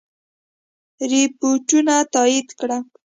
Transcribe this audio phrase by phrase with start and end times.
[1.11, 2.77] رپوټونو تایید کړه.